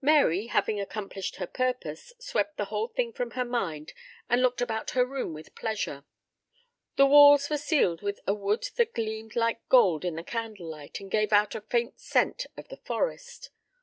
[0.00, 3.92] Mary, having accomplished her purpose, swept the whole thing from her mind
[4.26, 6.04] and looked about her room with pleasure.
[6.96, 11.00] The walls were ceiled with a wood that gleamed like gold in the candle light,
[11.00, 13.50] and gave out a faint scent of the forest.